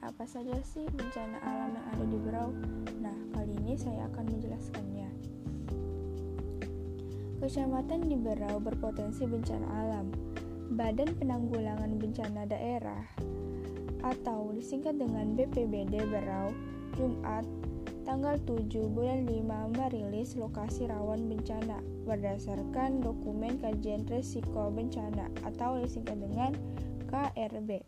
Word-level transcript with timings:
apa 0.00 0.24
saja 0.26 0.56
sih 0.64 0.88
bencana 0.90 1.38
alam 1.44 1.76
yang 1.76 1.86
ada 1.92 2.04
di 2.08 2.18
Berau? 2.18 2.50
Nah, 2.98 3.14
kali 3.36 3.54
ini 3.62 3.78
saya 3.78 4.10
akan 4.10 4.24
menjelaskannya. 4.32 5.08
Kecamatan 7.44 8.00
di 8.08 8.16
Berau 8.16 8.58
berpotensi 8.58 9.28
bencana 9.28 9.66
alam. 9.68 10.08
Badan 10.74 11.12
Penanggulangan 11.20 12.00
Bencana 12.00 12.48
Daerah 12.48 13.04
atau 14.00 14.50
disingkat 14.56 14.96
dengan 14.96 15.36
BPBD 15.36 16.02
Berau, 16.08 16.50
Jumat 16.96 17.44
tanggal 18.04 18.36
7 18.44 18.68
bulan 18.92 19.24
5 19.24 19.76
merilis 19.80 20.36
lokasi 20.36 20.84
rawan 20.86 21.24
bencana 21.24 21.80
berdasarkan 22.04 23.00
dokumen 23.00 23.56
kajian 23.58 24.04
risiko 24.04 24.68
bencana 24.68 25.32
atau 25.42 25.80
disingkat 25.80 26.20
dengan 26.20 26.52
KRB. 27.08 27.80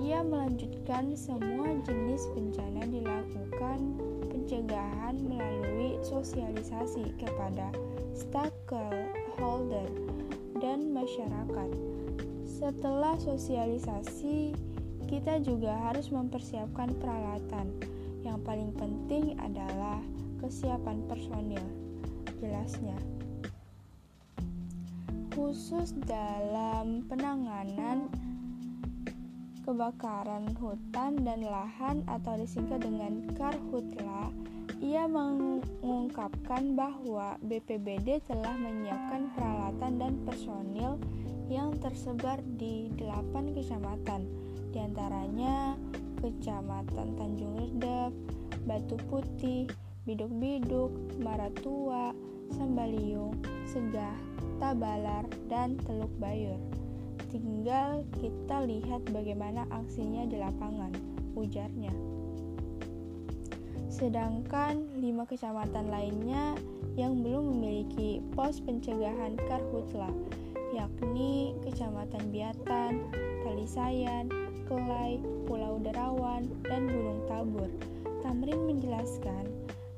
Ia 0.00 0.24
melanjutkan 0.24 1.12
semua 1.12 1.68
jenis 1.84 2.24
bencana 2.32 2.88
dilakukan 2.88 4.00
pencegahan 4.32 5.20
melalui 5.20 6.00
sosialisasi 6.00 7.12
kepada 7.20 7.68
stakeholder 8.16 9.88
dan 10.64 10.88
masyarakat. 10.96 11.70
Setelah 12.48 13.20
sosialisasi, 13.20 14.56
kita 15.12 15.44
juga 15.44 15.76
harus 15.76 16.08
mempersiapkan 16.08 16.96
peralatan. 16.96 17.68
Yang 18.24 18.38
paling 18.48 18.72
penting 18.80 19.36
adalah 19.36 20.00
kesiapan 20.40 21.04
personil. 21.04 21.60
Jelasnya, 22.40 22.96
khusus 25.34 25.90
dalam 26.06 27.02
penanganan 27.10 28.06
kebakaran 29.66 30.54
hutan 30.54 31.26
dan 31.26 31.42
lahan 31.42 32.06
atau 32.06 32.38
disingkat 32.38 32.86
dengan 32.86 33.26
Karhutla 33.34 34.30
ia 34.78 35.10
mengungkapkan 35.10 36.78
bahwa 36.78 37.34
BPBD 37.42 38.22
telah 38.30 38.54
menyiapkan 38.54 39.32
peralatan 39.34 39.92
dan 39.98 40.12
personil 40.22 41.00
yang 41.48 41.76
tersebar 41.82 42.40
di 42.56 42.88
delapan 42.96 43.52
kecamatan, 43.52 44.24
di 44.72 44.78
antaranya 44.80 45.76
Kecamatan 46.20 47.20
Tanjung 47.20 47.52
Redep, 47.60 48.12
Batu 48.64 48.96
Putih, 49.12 49.68
Biduk-Biduk, 50.08 51.20
Maratua, 51.20 52.16
Sambaliung, 52.52 53.40
Segah, 53.64 54.18
Tabalar, 54.60 55.24
dan 55.48 55.80
Teluk 55.88 56.12
Bayur. 56.20 56.60
Tinggal 57.32 58.04
kita 58.20 58.62
lihat 58.68 59.02
bagaimana 59.10 59.64
aksinya 59.72 60.28
di 60.28 60.38
lapangan, 60.38 60.92
ujarnya. 61.34 61.90
Sedangkan 63.94 64.90
lima 64.98 65.22
kecamatan 65.22 65.86
lainnya 65.86 66.58
yang 66.98 67.22
belum 67.22 67.54
memiliki 67.54 68.22
pos 68.34 68.58
pencegahan 68.62 69.38
karhutla, 69.46 70.10
yakni 70.74 71.54
Kecamatan 71.62 72.34
Biatan, 72.34 73.06
Talisayan, 73.46 74.26
Kelai, 74.66 75.22
Pulau 75.46 75.78
Derawan, 75.78 76.50
dan 76.66 76.90
Gunung 76.90 77.22
Tabur. 77.30 77.70
Tamrin 78.22 78.66
menjelaskan, 78.66 79.46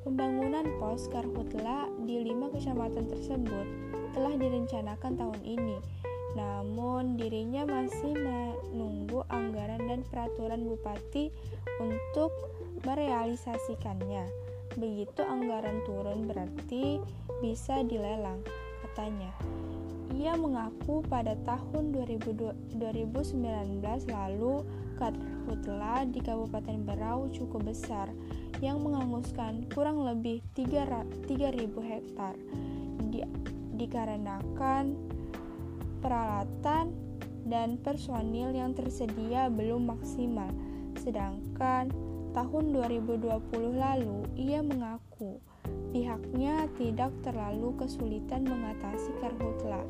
pembangunan 0.05 0.69
pos 0.77 1.09
karhutla 1.09 1.89
di 2.06 2.22
lima 2.22 2.47
kecamatan 2.55 3.11
tersebut 3.11 3.67
telah 4.15 4.39
direncanakan 4.39 5.19
tahun 5.19 5.43
ini, 5.43 5.78
namun 6.39 7.19
dirinya 7.19 7.67
masih 7.67 8.15
menunggu 8.15 9.27
anggaran 9.27 9.83
dan 9.91 10.06
peraturan 10.06 10.62
bupati 10.71 11.34
untuk 11.83 12.31
merealisasikannya. 12.87 14.22
Begitu 14.78 15.21
anggaran 15.27 15.83
turun 15.83 16.31
berarti 16.31 17.03
bisa 17.43 17.83
dilelang, 17.83 18.39
katanya. 18.87 19.34
Ia 20.15 20.39
mengaku 20.39 21.03
pada 21.11 21.34
tahun 21.43 21.91
2019 21.91 22.71
lalu 24.06 24.55
karhutla 24.97 26.06
di 26.09 26.22
Kabupaten 26.22 26.78
Berau 26.87 27.28
cukup 27.34 27.69
besar 27.69 28.09
yang 28.65 28.81
menghanguskan 28.81 29.69
kurang 29.72 30.05
lebih 30.05 30.41
3.000 30.56 31.31
hektar 31.83 32.34
di, 33.12 33.21
dikarenakan 33.77 34.97
peralatan 36.00 36.93
dan 37.47 37.78
personil 37.78 38.50
yang 38.50 38.75
tersedia 38.75 39.47
belum 39.53 39.87
maksimal 39.87 40.50
sedangkan 41.06 41.95
tahun 42.37 42.75
2020 42.75 43.22
lalu, 43.81 44.28
ia 44.37 44.61
mengaku 44.61 45.41
pihaknya 45.95 46.69
tidak 46.77 47.09
terlalu 47.25 47.72
kesulitan 47.81 48.45
mengatasi 48.45 49.09
karhutla 49.25 49.81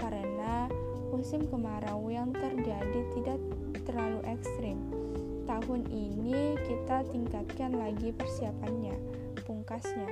karena 0.00 0.66
musim 1.14 1.46
kemarau 1.46 2.10
yang 2.10 2.34
terjadi 2.34 3.00
tidak 3.14 3.38
terlalu 3.86 4.18
ekstrim. 4.26 5.01
Tahun 5.42 5.82
ini 5.90 6.54
kita 6.62 7.02
tingkatkan 7.10 7.74
lagi 7.74 8.14
persiapannya, 8.14 8.96
pungkasnya. 9.42 10.08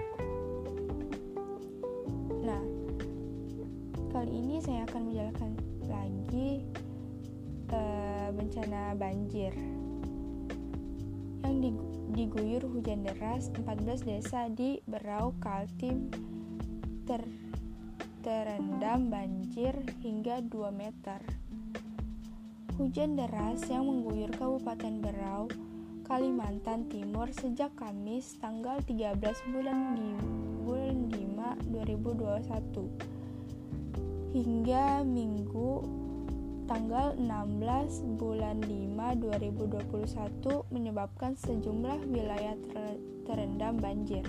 Nah, 2.43 2.63
kali 4.11 4.33
ini 4.35 4.59
saya 4.59 4.85
akan 4.91 5.01
menjelaskan 5.07 5.51
lagi 5.87 6.67
uh, 7.71 8.29
bencana 8.35 8.95
banjir 8.99 9.55
yang 11.47 11.57
diguyur 12.15 12.63
hujan 12.67 13.03
deras 13.07 13.51
14 13.55 14.07
desa 14.07 14.47
di 14.51 14.79
Berau 14.87 15.35
Kaltim 15.43 16.11
ter 17.07 17.23
terendam 18.21 19.09
banjir 19.09 19.73
hingga 20.05 20.45
2 20.45 20.71
meter. 20.71 21.40
Hujan 22.81 23.13
deras 23.13 23.61
yang 23.69 23.85
mengguyur 23.85 24.33
Kabupaten 24.33 25.05
Berau, 25.05 25.53
Kalimantan 26.09 26.89
Timur 26.89 27.29
sejak 27.29 27.77
Kamis 27.77 28.41
tanggal 28.41 28.81
13 28.81 29.21
bulan 29.53 30.01
di 30.01 30.17
bulan 30.65 31.13
5 31.13 31.77
2021 31.77 34.33
hingga 34.33 35.05
Minggu 35.05 35.85
tanggal 36.65 37.21
16 37.21 38.17
bulan 38.17 38.65
5 38.65 39.29
2021 39.29 40.73
menyebabkan 40.73 41.37
sejumlah 41.37 42.01
wilayah 42.09 42.57
terendam 43.29 43.77
banjir. 43.77 44.25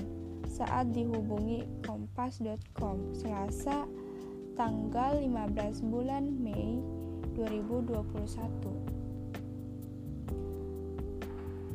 saat 0.46 0.94
dihubungi 0.94 1.66
kompas.com 1.82 3.16
Selasa 3.16 3.88
tanggal 4.54 5.18
15 5.18 5.82
bulan 5.90 6.30
Mei 6.30 6.78
2021. 7.34 8.83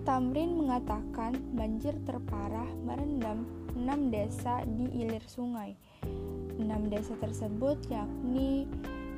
Tamrin 0.10 0.58
mengatakan 0.58 1.38
banjir 1.54 1.94
terparah 2.02 2.66
merendam 2.82 3.46
6 3.78 4.10
desa 4.10 4.66
di 4.66 4.90
ilir 5.06 5.22
sungai. 5.30 5.78
6 6.58 6.66
desa 6.90 7.14
tersebut 7.22 7.78
yakni 7.94 8.66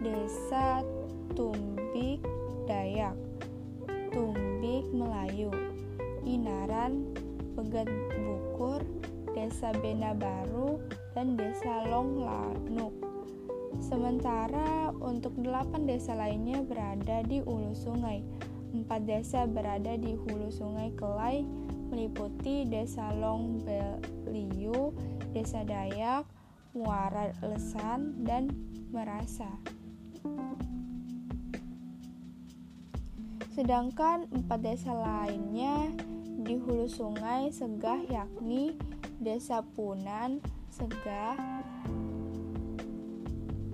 Desa 0.04 0.84
Tumbik, 1.32 2.20
Dayak, 2.68 3.16
Tumbik 4.12 4.84
Melayu, 4.92 5.48
Inaran, 6.28 7.16
Pegat 7.56 7.88
Bukur, 8.12 8.84
Desa 9.32 9.72
Bena 9.80 10.12
Baru, 10.12 10.84
dan 11.16 11.40
Desa 11.40 11.88
Long 11.88 12.20
Lanuk. 12.20 12.92
Sementara 13.80 14.92
untuk 15.00 15.40
delapan 15.40 15.88
desa 15.88 16.20
lainnya 16.20 16.60
berada 16.60 17.24
di 17.24 17.40
hulu 17.40 17.72
sungai. 17.72 18.20
Empat 18.72 19.04
desa 19.04 19.44
berada 19.44 20.00
di 20.00 20.16
hulu 20.16 20.48
sungai 20.48 20.96
Kelai, 20.96 21.44
meliputi 21.92 22.64
Desa 22.64 23.12
Long 23.12 23.60
Beliu, 24.24 24.96
Desa 25.36 25.68
Dayak, 25.68 26.24
Muara 26.72 27.36
Lesan, 27.44 28.24
dan 28.24 28.48
Merasa. 28.96 29.60
Sedangkan 33.52 34.32
empat 34.32 34.64
desa 34.64 34.96
lainnya 34.96 35.92
di 36.40 36.56
hulu 36.56 36.88
sungai 36.88 37.52
Segah 37.52 38.00
yakni 38.08 38.80
Desa 39.20 39.60
Punan, 39.60 40.40
Segah, 40.72 41.36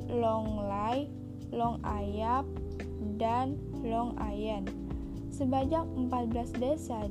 Longlai, 0.10 1.06
Long 1.54 1.78
Ayap, 1.86 2.50
dan 3.22 3.62
Long 3.86 4.18
Ayen. 4.18 4.87
Sebanyak 5.38 6.10
14 6.10 6.50
desa 6.58 7.06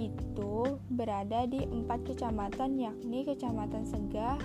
itu 0.00 0.80
berada 0.88 1.44
di 1.44 1.60
empat 1.68 2.08
kecamatan 2.08 2.80
yakni 2.80 3.20
Kecamatan 3.20 3.84
Segah, 3.84 4.40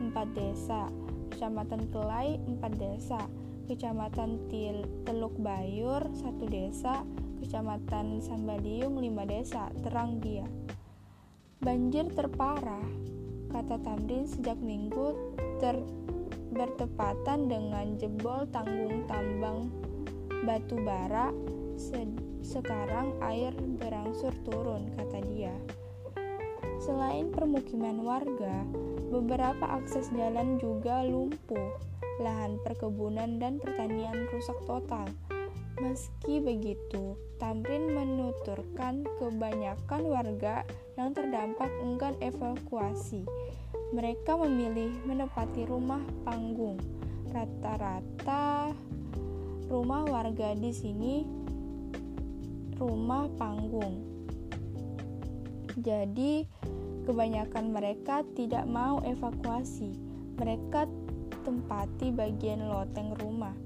empat 0.00 0.32
desa, 0.32 0.88
Kecamatan 1.28 1.92
Kelai, 1.92 2.40
empat 2.40 2.72
desa, 2.80 3.20
Kecamatan 3.68 4.48
Teluk 5.04 5.36
Bayur, 5.44 6.08
satu 6.16 6.48
desa, 6.48 7.04
Kecamatan 7.44 8.24
Sambaliung, 8.24 8.96
lima 8.96 9.28
desa, 9.28 9.68
terang 9.84 10.24
dia. 10.24 10.48
Banjir 11.60 12.08
terparah, 12.16 12.88
kata 13.52 13.76
Tamrin 13.84 14.24
sejak 14.24 14.56
minggu 14.64 15.36
ter 15.60 15.76
bertepatan 16.48 17.44
dengan 17.44 18.00
jebol 18.00 18.48
tanggung 18.48 19.04
tambang 19.04 19.68
batu 20.48 20.80
bara. 20.80 21.28
Se 21.74 22.23
sekarang 22.44 23.16
air 23.24 23.56
berangsur 23.80 24.36
turun, 24.44 24.92
kata 25.00 25.24
dia. 25.32 25.56
Selain 26.84 27.32
permukiman 27.32 28.04
warga, 28.04 28.68
beberapa 29.08 29.64
akses 29.80 30.12
jalan 30.12 30.60
juga 30.60 31.00
lumpuh 31.08 31.72
lahan 32.20 32.60
perkebunan 32.62 33.40
dan 33.40 33.58
pertanian 33.58 34.28
rusak 34.30 34.54
total. 34.68 35.08
Meski 35.82 36.38
begitu, 36.38 37.18
Tamrin 37.42 37.90
menuturkan 37.90 39.02
kebanyakan 39.18 40.02
warga 40.06 40.62
yang 40.94 41.10
terdampak 41.10 41.66
enggan 41.82 42.14
evakuasi. 42.22 43.26
Mereka 43.90 44.38
memilih 44.38 44.94
menempati 45.02 45.66
rumah 45.66 46.02
panggung. 46.22 46.78
Rata-rata 47.34 48.70
rumah 49.66 50.06
warga 50.06 50.54
di 50.54 50.70
sini 50.70 51.43
rumah 52.84 53.32
panggung. 53.40 54.04
Jadi, 55.80 56.44
kebanyakan 57.08 57.72
mereka 57.72 58.20
tidak 58.36 58.68
mau 58.68 59.00
evakuasi. 59.00 59.96
Mereka 60.36 60.84
tempati 61.48 62.12
bagian 62.12 62.68
loteng 62.68 63.16
rumah. 63.16 63.56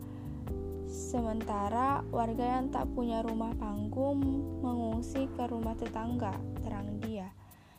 Sementara 0.89 2.01
warga 2.15 2.59
yang 2.59 2.71
tak 2.71 2.87
punya 2.95 3.21
rumah 3.27 3.53
panggung 3.59 4.23
mengungsi 4.63 5.27
ke 5.35 5.45
rumah 5.51 5.75
tetangga, 5.75 6.33
terang 6.63 7.03
dia. 7.03 7.29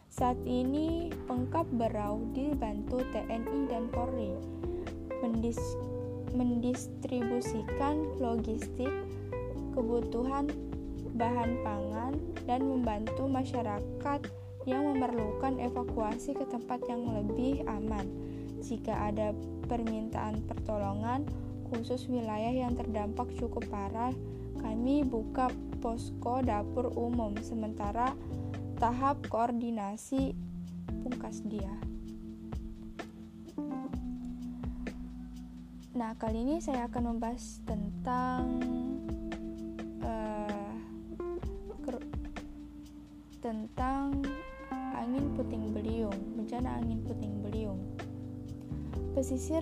Saat 0.10 0.38
ini 0.46 1.14
pengkap 1.26 1.70
Berau 1.74 2.22
dibantu 2.34 3.02
TNI 3.14 3.70
dan 3.70 3.88
Polri 3.94 4.34
mendis 5.20 5.60
mendistribusikan 6.34 8.22
logistik, 8.22 8.94
kebutuhan 9.74 10.69
bahan 11.16 11.62
pangan, 11.64 12.14
dan 12.50 12.66
membantu 12.66 13.30
masyarakat 13.30 14.22
yang 14.68 14.84
memerlukan 14.94 15.58
evakuasi 15.62 16.36
ke 16.36 16.46
tempat 16.50 16.82
yang 16.90 17.06
lebih 17.10 17.64
aman. 17.70 18.06
Jika 18.60 19.14
ada 19.14 19.32
permintaan 19.70 20.44
pertolongan, 20.46 21.24
khusus 21.72 22.10
wilayah 22.10 22.52
yang 22.52 22.74
terdampak 22.76 23.30
cukup 23.38 23.64
parah, 23.70 24.12
kami 24.60 25.08
buka 25.08 25.48
posko 25.80 26.44
dapur 26.44 26.92
umum 26.98 27.38
sementara 27.40 28.12
tahap 28.82 29.24
koordinasi 29.32 30.36
pungkas 31.06 31.40
dia. 31.48 31.72
Nah, 36.00 36.16
kali 36.16 36.48
ini 36.48 36.64
saya 36.64 36.88
akan 36.88 37.16
membahas 37.16 37.60
tentang 37.68 38.48
angin 46.80 47.04
puting 47.04 47.44
beliung. 47.44 47.84
Pesisir 49.12 49.62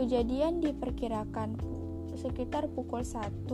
Kejadian 0.00 0.64
diperkirakan 0.64 1.60
sekitar 2.16 2.72
pukul 2.72 3.04
1 3.04 3.44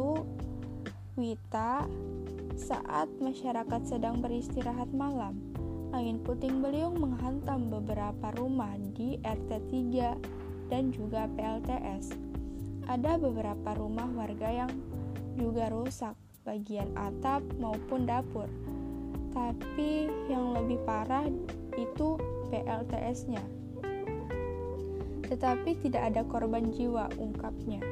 Wita 1.19 1.91
Saat 2.55 3.11
masyarakat 3.19 3.83
sedang 3.91 4.23
beristirahat 4.23 4.95
malam, 4.95 5.35
angin 5.91 6.23
puting 6.23 6.63
beliung 6.63 7.03
menghantam 7.03 7.67
beberapa 7.67 8.31
rumah 8.39 8.79
di 8.95 9.19
RT 9.27 9.67
3 9.67 10.71
dan 10.71 10.95
juga 10.95 11.27
PLTS. 11.35 12.15
Ada 12.87 13.19
beberapa 13.19 13.75
rumah 13.75 14.07
warga 14.15 14.47
yang 14.47 14.71
juga 15.35 15.75
rusak, 15.75 16.15
bagian 16.47 16.95
atap 16.95 17.43
maupun 17.59 18.07
dapur. 18.07 18.47
Tapi 19.37 20.09
yang 20.33 20.57
lebih 20.57 20.81
parah 20.89 21.29
itu 21.77 22.17
PLTS-nya. 22.49 23.45
Tetapi 25.29 25.77
tidak 25.85 26.09
ada 26.09 26.25
korban 26.25 26.73
jiwa, 26.73 27.13
ungkapnya. 27.21 27.85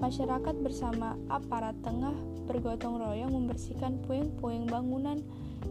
Masyarakat 0.00 0.56
bersama 0.64 1.20
aparat 1.28 1.76
tengah 1.84 2.16
bergotong 2.48 2.96
royong 2.96 3.28
membersihkan 3.28 4.00
puing-puing 4.08 4.64
bangunan 4.64 5.20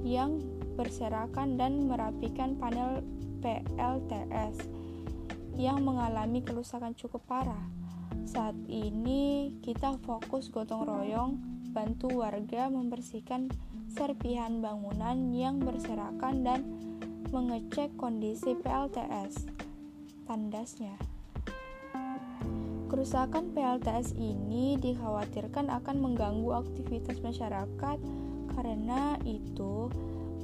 yang 0.05 0.37
berserakan 0.77 1.57
dan 1.57 1.89
merapikan 1.89 2.53
panel 2.53 3.01
PLTS 3.41 4.61
yang 5.57 5.81
mengalami 5.81 6.45
kerusakan 6.45 6.93
cukup 6.93 7.25
parah. 7.25 7.76
Saat 8.37 8.69
ini 8.69 9.49
kita 9.65 9.97
fokus 10.05 10.53
gotong 10.53 10.85
royong 10.85 11.41
bantu 11.73 12.21
warga 12.21 12.69
membersihkan 12.69 13.49
serpihan 13.89 14.61
bangunan 14.61 15.33
yang 15.33 15.57
berserakan 15.57 16.45
dan 16.45 16.61
mengecek 17.33 17.89
kondisi 17.97 18.53
PLTS. 18.61 19.49
Tandasnya. 20.29 21.01
Kerusakan 22.93 23.57
PLTS 23.57 24.13
ini 24.13 24.77
dikhawatirkan 24.85 25.73
akan 25.73 25.97
mengganggu 25.97 26.61
aktivitas 26.61 27.17
masyarakat. 27.25 27.97
Karena 28.53 29.17
itu, 29.25 29.89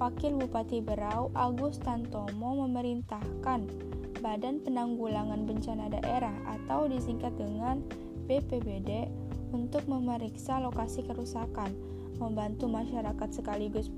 Wakil 0.02 0.34
Bupati 0.42 0.82
Berau 0.82 1.30
Agus 1.38 1.78
Tantomo 1.78 2.58
memerintahkan 2.66 3.93
Badan 4.24 4.64
Penanggulangan 4.64 5.44
Bencana 5.44 5.92
Daerah 5.92 6.32
atau 6.48 6.88
disingkat 6.88 7.36
dengan 7.36 7.84
BPBD 8.24 9.12
untuk 9.52 9.84
memeriksa 9.92 10.64
lokasi 10.64 11.04
kerusakan, 11.04 11.76
membantu 12.24 12.72
masyarakat 12.72 13.30
sekaligus 13.36 13.92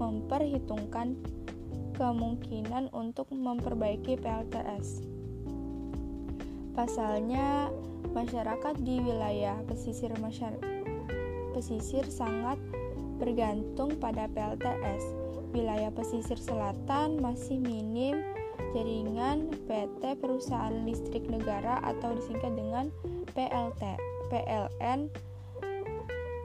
memperhitungkan 0.00 1.12
kemungkinan 2.00 2.88
untuk 2.96 3.28
memperbaiki 3.28 4.16
PLTS. 4.16 5.04
Pasalnya, 6.72 7.68
masyarakat 8.16 8.80
di 8.80 8.96
wilayah 9.04 9.60
pesisir 9.68 10.08
pesisir 11.52 12.08
sangat 12.08 12.56
bergantung 13.20 14.00
pada 14.00 14.24
PLTS. 14.32 15.04
Wilayah 15.52 15.92
pesisir 15.92 16.40
selatan 16.40 17.20
masih 17.20 17.60
minim 17.60 18.39
jaringan 18.70 19.50
PT 19.66 20.18
Perusahaan 20.22 20.74
Listrik 20.86 21.26
Negara 21.26 21.82
atau 21.82 22.14
disingkat 22.14 22.54
dengan 22.54 22.86
PLT, 23.34 23.82
PLN 24.30 25.10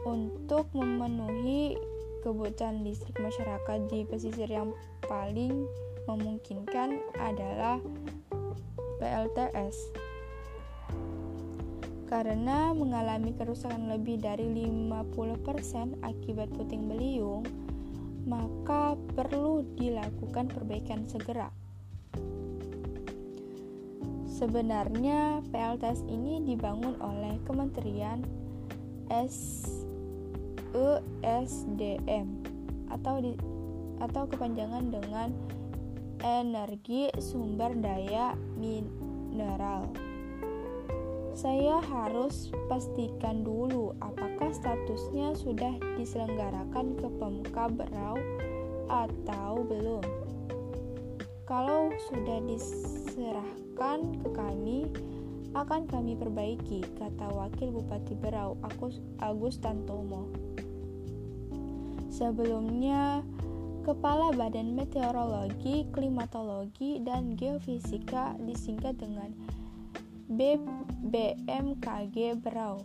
untuk 0.05 0.69
memenuhi 0.73 1.77
kebutuhan 2.25 2.81
listrik 2.81 3.17
masyarakat 3.21 3.85
di 3.89 4.01
pesisir 4.05 4.49
yang 4.49 4.73
paling 5.05 5.69
memungkinkan 6.09 7.01
adalah 7.21 7.77
PLTS 8.97 9.93
karena 12.05 12.69
mengalami 12.71 13.33
kerusakan 13.33 13.89
lebih 13.89 14.21
dari 14.21 14.45
50% 14.45 16.05
akibat 16.05 16.53
puting 16.53 16.85
beliung, 16.85 17.41
maka 18.29 18.93
perlu 19.17 19.65
dilakukan 19.73 20.53
perbaikan 20.53 21.09
segera. 21.09 21.64
Sebenarnya 24.35 25.39
PLTS 25.47 26.03
ini 26.11 26.43
dibangun 26.43 26.99
oleh 26.99 27.39
Kementerian 27.47 28.19
SESDM 29.07 29.87
atau 32.91 33.23
di, 33.23 33.31
atau 34.03 34.27
kepanjangan 34.27 34.91
dengan 34.91 35.31
Energi 36.19 37.07
Sumber 37.15 37.79
Daya 37.79 38.35
Mineral. 38.59 39.87
Saya 41.31 41.79
harus 41.79 42.51
pastikan 42.67 43.39
dulu 43.47 43.95
apakah 44.03 44.51
statusnya 44.51 45.31
sudah 45.31 45.79
diselenggarakan 45.95 46.99
ke 46.99 47.07
Pemkab 47.23 47.79
Berau 47.79 48.19
atau 48.91 49.63
belum. 49.63 50.24
Kalau 51.45 51.93
sudah 52.09 52.41
diserahkan 52.41 54.17
ke 54.17 54.29
kami, 54.33 54.89
akan 55.53 55.85
kami 55.85 56.17
perbaiki, 56.17 56.81
kata 56.97 57.29
Wakil 57.31 57.69
Bupati 57.69 58.17
Berau 58.17 58.57
Agus, 58.65 58.97
Agus 59.21 59.61
Tantomo. 59.61 60.25
Sebelumnya, 62.09 63.21
Kepala 63.85 64.33
Badan 64.33 64.73
Meteorologi, 64.73 65.85
Klimatologi, 65.93 67.05
dan 67.05 67.37
Geofisika 67.37 68.33
disingkat 68.41 68.97
dengan 68.97 69.29
BMKG 71.05 72.41
Berau. 72.41 72.81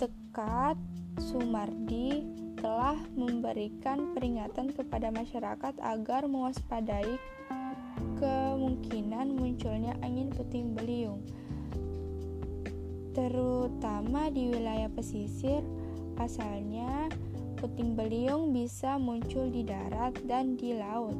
Tekat 0.00 0.80
Sumardi 1.20 2.24
telah 2.58 2.98
memberikan 3.14 4.12
peringatan 4.12 4.74
kepada 4.74 5.08
masyarakat 5.14 5.74
agar 5.80 6.26
mewaspadai 6.26 7.18
kemungkinan 8.18 9.34
munculnya 9.34 9.94
angin 10.02 10.30
puting 10.34 10.74
beliung 10.74 11.22
terutama 13.14 14.30
di 14.30 14.50
wilayah 14.54 14.90
pesisir 14.90 15.62
pasalnya 16.14 17.10
puting 17.58 17.98
beliung 17.98 18.54
bisa 18.54 18.94
muncul 18.98 19.50
di 19.50 19.66
darat 19.66 20.14
dan 20.26 20.54
di 20.54 20.74
laut 20.74 21.18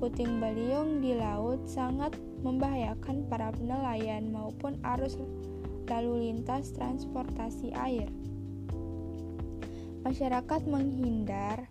puting 0.00 0.40
beliung 0.40 1.04
di 1.04 1.12
laut 1.12 1.60
sangat 1.68 2.16
membahayakan 2.40 3.28
para 3.28 3.52
nelayan 3.60 4.32
maupun 4.32 4.80
arus 4.96 5.20
lalu 5.90 6.30
lintas 6.30 6.70
transportasi 6.72 7.74
air. 7.74 8.08
Masyarakat 10.00 10.64
menghindar 10.64 11.68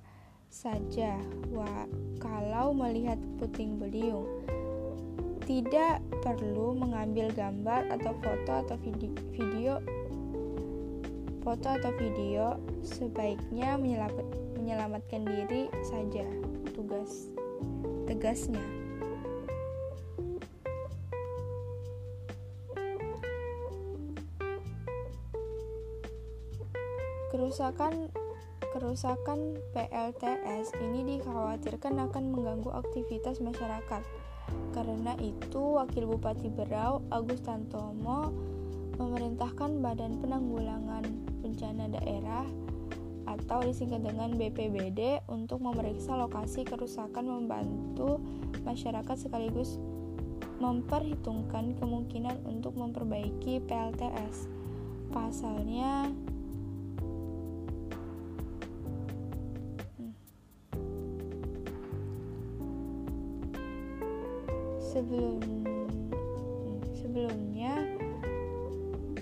saja 0.50 1.18
wa, 1.50 1.90
kalau 2.22 2.74
melihat 2.74 3.18
puting 3.42 3.82
beliung. 3.82 4.26
Tidak 5.46 6.02
perlu 6.22 6.78
mengambil 6.78 7.34
gambar 7.34 7.90
atau 7.90 8.14
foto 8.22 8.54
atau 8.54 8.78
video, 9.34 9.82
foto 11.42 11.68
atau 11.74 11.90
video 11.98 12.62
sebaiknya 12.86 13.82
menyelamatkan 13.82 15.26
diri 15.26 15.66
saja 15.82 16.26
tugas 16.78 17.34
tegasnya 18.06 18.62
Kerusakan 27.30 28.10
kerusakan 28.72 29.58
PLTS 29.74 30.78
ini 30.82 31.18
dikhawatirkan 31.18 31.98
akan 32.10 32.24
mengganggu 32.34 32.70
aktivitas 32.74 33.42
masyarakat. 33.42 34.02
Karena 34.74 35.14
itu, 35.22 35.78
Wakil 35.78 36.10
Bupati 36.10 36.50
Berau 36.50 37.06
Agus 37.14 37.42
Tantomo 37.46 38.34
memerintahkan 38.98 39.80
Badan 39.80 40.20
Penanggulangan 40.20 41.06
Bencana 41.42 41.88
Daerah 41.88 42.46
atau 43.30 43.62
disingkat 43.62 44.02
dengan 44.02 44.34
BPBD 44.34 45.22
untuk 45.30 45.62
memeriksa 45.62 46.18
lokasi 46.18 46.66
kerusakan 46.66 47.30
membantu 47.30 48.18
masyarakat 48.66 49.16
sekaligus 49.16 49.78
memperhitungkan 50.60 51.78
kemungkinan 51.80 52.44
untuk 52.44 52.76
memperbaiki 52.76 53.64
PLTS. 53.64 54.50
Pasalnya 55.10 56.12
sebelum 64.90 65.38
sebelumnya 66.98 67.78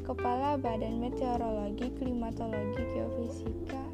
Kepala 0.07 0.55
Badan 0.55 1.03
Meteorologi, 1.03 1.91
Klimatologi, 1.99 2.79
Geofisika 2.95 3.86